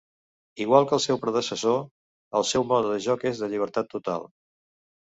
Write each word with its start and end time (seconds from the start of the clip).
Igual 0.63 0.87
que 0.91 0.95
el 0.97 1.03
seu 1.03 1.19
predecessor, 1.25 1.79
el 2.41 2.49
seu 2.53 2.67
mode 2.73 2.91
de 2.95 2.99
joc 3.09 3.31
és 3.35 3.45
de 3.45 3.53
llibertat 3.55 3.97
total. 3.97 4.31